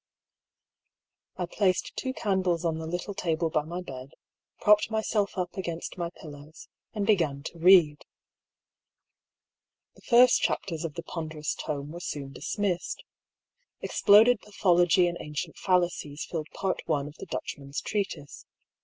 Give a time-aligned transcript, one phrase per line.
[1.37, 4.13] I placed two candles on the little table by my bed,
[4.59, 8.01] propped myself up against my pillows, and began to read.
[9.93, 13.03] The first chapters of the ponderous tome were soon dismissed.
[13.81, 17.01] Exploded pathology and ancient fallacies filled Part I.
[17.01, 18.47] of the Dutchman's treatise.